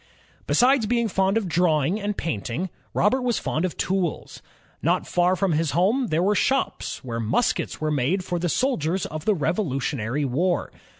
Besides 0.47 0.87
being 0.87 1.07
fond 1.07 1.37
of 1.37 1.47
drawing 1.47 2.01
and 2.01 2.17
painting, 2.17 2.71
Robert 2.91 3.21
was 3.21 3.37
fond 3.37 3.65
of 3.65 3.77
tools. 3.77 4.41
Not 4.81 5.05
far 5.05 5.35
from 5.35 5.51
bis 5.51 5.69
home, 5.77 6.07
there 6.07 6.23
were 6.23 6.33
shops 6.33 7.03
where 7.03 7.19
muskets 7.19 7.79
were 7.79 7.91
made 7.91 8.23
for 8.25 8.39
the 8.39 8.49
soldiers 8.49 9.05
of 9.05 9.25
the 9.25 9.35
Rev 9.35 9.57
olutionary 9.57 10.25
War. 10.25 10.71